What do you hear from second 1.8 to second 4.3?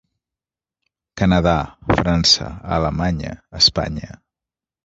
França, Alemanya, Espanya.